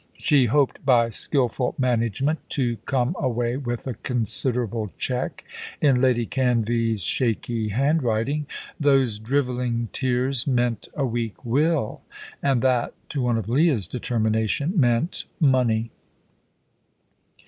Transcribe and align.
She 0.17 0.47
hoped 0.47 0.83
by 0.83 1.11
skilful 1.11 1.75
management 1.77 2.39
to 2.57 2.77
come 2.87 3.15
away 3.19 3.55
with 3.55 3.85
a 3.85 3.93
considerable 3.93 4.89
cheque 4.97 5.43
in 5.79 6.01
Lady 6.01 6.25
Canvey's 6.25 7.03
shaky 7.03 7.67
handwriting. 7.67 8.47
Those 8.79 9.19
drivelling 9.19 9.89
tears 9.93 10.47
meant 10.47 10.87
a 10.95 11.05
weak 11.05 11.45
will, 11.45 12.01
and 12.41 12.63
that, 12.63 12.95
to 13.09 13.21
one 13.21 13.37
of 13.37 13.47
Leah's 13.47 13.87
determination, 13.87 14.73
meant 14.75 15.25
money. 15.39 15.91